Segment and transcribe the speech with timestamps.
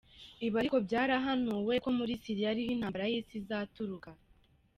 [0.45, 4.09] ibi ariko by,arahanuwe ko muri syria ariho intambara y,isi izaturuka.